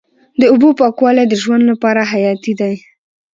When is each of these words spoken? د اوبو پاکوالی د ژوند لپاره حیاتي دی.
د 0.39 0.41
اوبو 0.51 0.69
پاکوالی 0.79 1.25
د 1.27 1.33
ژوند 1.43 1.63
لپاره 1.71 2.01
حیاتي 2.11 2.53
دی. 2.59 2.73